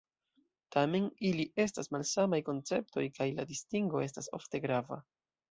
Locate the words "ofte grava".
4.41-5.01